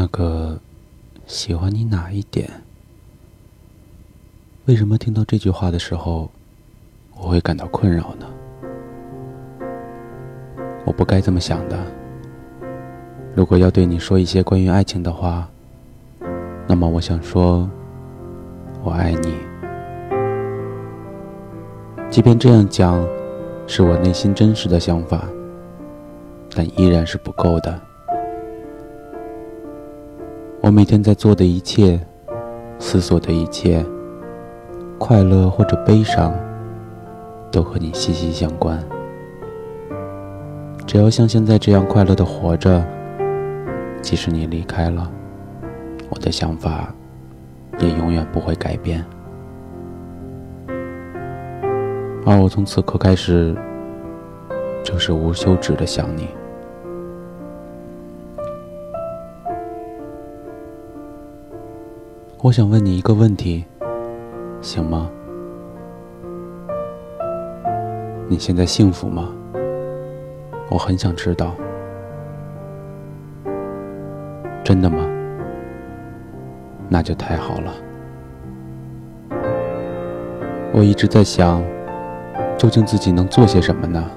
[0.00, 0.58] 那个
[1.26, 2.48] 喜欢你哪一点？
[4.64, 6.30] 为什么听到这句话的时候，
[7.18, 8.26] 我会感到困扰呢？
[10.86, 11.78] 我不该这么想的。
[13.34, 15.46] 如果要对你说一些关于爱情的话，
[16.66, 17.68] 那么我想说，
[18.82, 19.34] 我爱你。
[22.08, 23.06] 即便这样讲，
[23.66, 25.28] 是我内心真实的想法，
[26.56, 27.78] 但依然是不够的。
[30.70, 31.98] 我每天在做的一切，
[32.78, 33.84] 思索的一切，
[35.00, 36.32] 快乐或者悲伤，
[37.50, 38.80] 都和你息息相关。
[40.86, 42.84] 只要像现在这样快乐的活着，
[44.00, 45.10] 即使你离开了，
[46.08, 46.94] 我的想法
[47.80, 49.04] 也永远不会改变。
[52.24, 53.56] 而我从此刻开始，
[54.84, 56.28] 就是无休止的想你。
[62.42, 63.66] 我想问你一个问题，
[64.62, 65.10] 行吗？
[68.28, 69.28] 你现在幸福吗？
[70.70, 71.54] 我很想知道，
[74.64, 75.06] 真的吗？
[76.88, 77.74] 那就太好了。
[80.72, 81.62] 我一直在想，
[82.56, 84.10] 究竟自己能做些什么呢？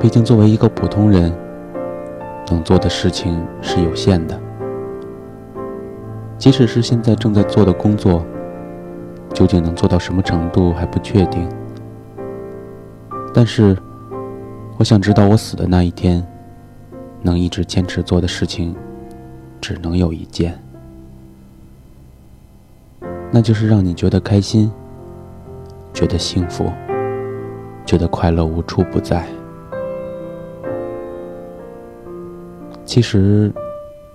[0.00, 1.30] 毕竟作为一个普通人，
[2.50, 4.40] 能做的事情是有限的。
[6.36, 8.24] 即使是现在正在做的工作，
[9.32, 11.48] 究竟能做到什么程度还不确定。
[13.32, 13.76] 但是，
[14.76, 16.24] 我想知道我死的那一天，
[17.22, 18.76] 能一直坚持做的事情，
[19.60, 20.58] 只能有一件，
[23.30, 24.70] 那就是让你觉得开心，
[25.92, 26.70] 觉得幸福，
[27.86, 29.26] 觉得快乐无处不在。
[32.84, 33.50] 其实，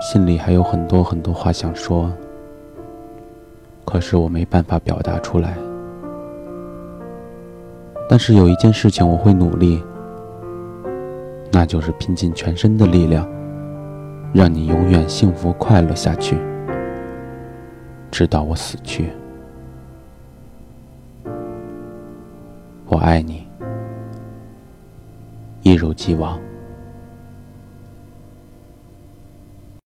[0.00, 2.12] 心里还有很多很多话想说，
[3.84, 5.56] 可是我没办法表达出来。
[8.08, 9.82] 但是有一件事情我会努力，
[11.50, 13.26] 那就是拼尽全身的力量，
[14.32, 16.38] 让你永远幸福快乐下去，
[18.10, 19.10] 直到我死去。
[22.86, 23.44] 我爱你，
[25.62, 26.38] 一如既往。